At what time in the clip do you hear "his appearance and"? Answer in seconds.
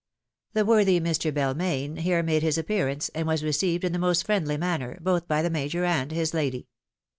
2.41-3.27